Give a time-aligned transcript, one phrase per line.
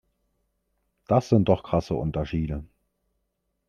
[1.05, 2.63] Das sind doch krasse Unterschiede!